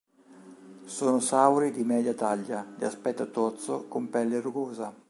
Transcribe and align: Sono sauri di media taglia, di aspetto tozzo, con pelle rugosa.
Sono 0.85 1.19
sauri 1.19 1.69
di 1.69 1.83
media 1.83 2.15
taglia, 2.15 2.65
di 2.75 2.85
aspetto 2.85 3.29
tozzo, 3.29 3.85
con 3.87 4.09
pelle 4.09 4.39
rugosa. 4.41 4.91